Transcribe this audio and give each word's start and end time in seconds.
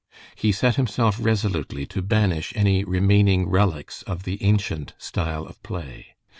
He 0.35 0.51
set 0.51 0.77
himself 0.77 1.17
resolutely 1.19 1.85
to 1.85 2.01
banish 2.01 2.53
any 2.55 2.83
remaining 2.83 3.47
relics 3.47 4.01
of 4.01 4.23
the 4.23 4.41
ancient 4.41 4.95
style 4.97 5.45
of 5.45 5.61
play. 5.61 6.15